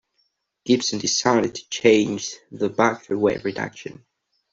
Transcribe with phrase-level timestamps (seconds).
[0.65, 4.03] Gibson decided to change the back for weight reduction.